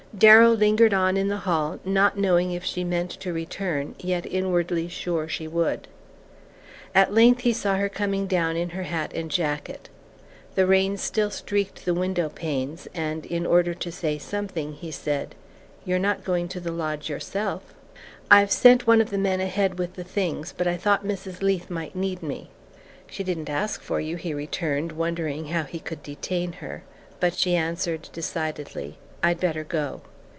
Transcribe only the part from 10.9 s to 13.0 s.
still streaked the window panes,